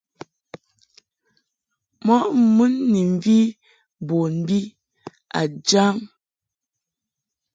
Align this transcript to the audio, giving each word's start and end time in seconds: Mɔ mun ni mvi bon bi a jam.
Mɔ 2.05 2.17
mun 2.55 2.73
ni 2.91 3.01
mvi 3.13 3.37
bon 4.07 4.33
bi 4.47 4.59
a 5.39 5.41
jam. 5.67 5.97